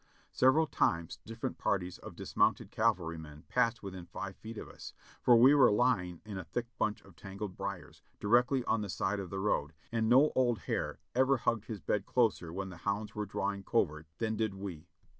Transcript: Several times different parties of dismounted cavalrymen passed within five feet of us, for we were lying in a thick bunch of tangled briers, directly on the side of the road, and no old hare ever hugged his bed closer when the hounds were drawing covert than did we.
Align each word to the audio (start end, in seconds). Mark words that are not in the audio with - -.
Several 0.31 0.65
times 0.65 1.19
different 1.27 1.59
parties 1.59 1.99
of 1.99 2.15
dismounted 2.15 2.71
cavalrymen 2.71 3.43
passed 3.47 3.83
within 3.83 4.07
five 4.07 4.35
feet 4.35 4.57
of 4.57 4.67
us, 4.67 4.93
for 5.21 5.35
we 5.35 5.53
were 5.53 5.71
lying 5.71 6.21
in 6.25 6.39
a 6.39 6.43
thick 6.43 6.65
bunch 6.79 7.03
of 7.03 7.15
tangled 7.15 7.55
briers, 7.55 8.01
directly 8.19 8.63
on 8.65 8.81
the 8.81 8.89
side 8.89 9.19
of 9.19 9.29
the 9.29 9.37
road, 9.37 9.73
and 9.91 10.09
no 10.09 10.31
old 10.33 10.61
hare 10.61 10.97
ever 11.13 11.37
hugged 11.37 11.65
his 11.65 11.81
bed 11.81 12.07
closer 12.07 12.51
when 12.51 12.69
the 12.69 12.77
hounds 12.77 13.13
were 13.13 13.27
drawing 13.27 13.61
covert 13.63 14.07
than 14.17 14.35
did 14.35 14.55
we. 14.55 14.87